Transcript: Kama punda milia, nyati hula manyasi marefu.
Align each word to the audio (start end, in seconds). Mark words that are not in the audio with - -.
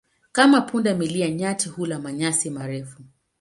Kama 0.31 0.61
punda 0.61 0.93
milia, 0.95 1.29
nyati 1.31 1.69
hula 1.69 1.99
manyasi 1.99 2.49
marefu. 2.49 3.03